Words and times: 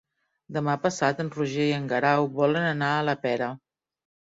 Demà 0.55 0.75
passat 0.85 1.21
en 1.25 1.29
Roger 1.37 1.67
i 1.75 1.77
en 1.77 1.87
Guerau 1.95 2.33
volen 2.43 2.69
anar 2.75 2.93
a 2.99 3.09
la 3.13 3.21
Pera. 3.25 3.57